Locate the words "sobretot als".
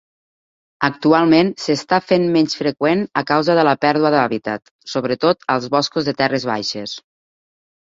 4.97-5.71